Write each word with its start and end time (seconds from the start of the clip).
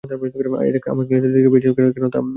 অ্যাজাক 0.03 0.83
আমাকে 0.87 1.11
নেতৃত্ব 1.13 1.35
দিতে 1.35 1.49
বেছে 1.49 1.69
নিয়েছে 1.69 1.93
কেন 1.95 2.05
তা 2.05 2.19
জানিও 2.19 2.23
না। 2.23 2.29